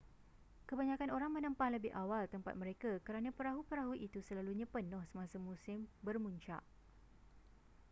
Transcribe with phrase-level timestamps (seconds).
[0.67, 6.63] kebanyakan orang menempah lebih awal tempat mereka kerana perahu-perahu itu selalunya penuh semasa musim bermuncak